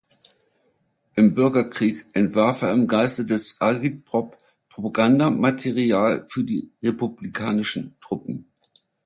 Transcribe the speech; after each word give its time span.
Im 1.13 1.35
Bürgerkrieg 1.35 2.07
entwarf 2.13 2.63
er 2.63 2.71
im 2.73 2.87
Geiste 2.87 3.23
des 3.23 3.61
Agitprop 3.61 4.35
Propagandamaterial 4.67 6.25
für 6.27 6.43
die 6.43 6.71
republikanischen 6.81 7.93
Truppen. 8.03 8.47